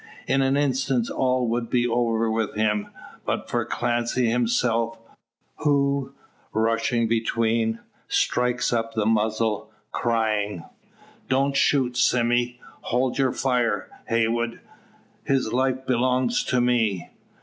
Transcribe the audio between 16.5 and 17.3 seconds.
me!"